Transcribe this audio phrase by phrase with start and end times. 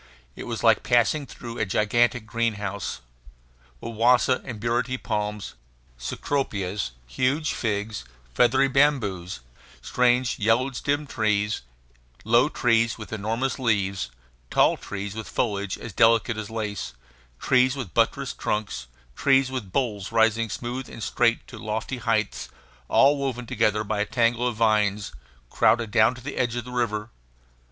[0.35, 3.01] It was like passing through a gigantic greenhouse.
[3.79, 5.53] Wawasa and burity palms,
[5.99, 8.03] cecropias, huge figs,
[8.33, 9.41] feathery bamboos,
[9.79, 11.61] strange yellow stemmed trees,
[12.25, 14.09] low trees with enormous leaves,
[14.49, 16.93] tall trees with foliage as delicate as lace,
[17.39, 22.49] trees with buttressed trunks, trees with boles rising smooth and straight to lofty heights,
[22.87, 25.11] all woven together by a tangle of vines,
[25.51, 27.11] crowded down to the edge of the river.